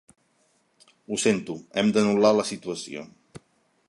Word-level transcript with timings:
Ho 1.09 1.19
sento, 1.25 1.57
hem 1.81 1.93
d'anul·lar 1.97 2.35
la 2.39 2.47
situació. 2.53 3.05